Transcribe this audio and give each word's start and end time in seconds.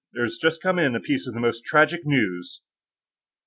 There 0.13 0.23
has 0.23 0.39
just 0.41 0.63
come 0.63 0.79
in 0.79 0.95
a 0.95 0.99
piece 0.99 1.27
of 1.27 1.35
the 1.35 1.39
most 1.39 1.63
tragic 1.63 2.07
news...." 2.07 2.61